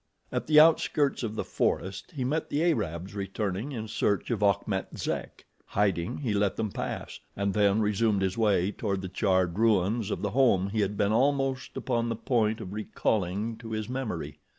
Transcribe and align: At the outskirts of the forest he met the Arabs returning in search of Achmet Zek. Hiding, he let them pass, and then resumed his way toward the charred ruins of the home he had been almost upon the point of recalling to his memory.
At 0.31 0.47
the 0.47 0.59
outskirts 0.59 1.21
of 1.21 1.35
the 1.35 1.43
forest 1.43 2.13
he 2.15 2.23
met 2.23 2.49
the 2.49 2.63
Arabs 2.63 3.13
returning 3.13 3.71
in 3.71 3.87
search 3.87 4.31
of 4.31 4.41
Achmet 4.41 4.97
Zek. 4.97 5.45
Hiding, 5.65 6.17
he 6.17 6.33
let 6.33 6.55
them 6.55 6.71
pass, 6.71 7.19
and 7.35 7.53
then 7.53 7.81
resumed 7.81 8.23
his 8.23 8.35
way 8.35 8.71
toward 8.71 9.01
the 9.03 9.09
charred 9.09 9.59
ruins 9.59 10.09
of 10.09 10.23
the 10.23 10.31
home 10.31 10.69
he 10.71 10.79
had 10.81 10.97
been 10.97 11.11
almost 11.11 11.77
upon 11.77 12.09
the 12.09 12.15
point 12.15 12.59
of 12.59 12.73
recalling 12.73 13.57
to 13.57 13.73
his 13.73 13.87
memory. 13.87 14.39